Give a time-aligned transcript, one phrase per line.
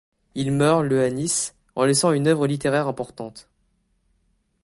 [0.33, 3.47] Il meurt le à Nice, en laissant une œuvre littéraire importante.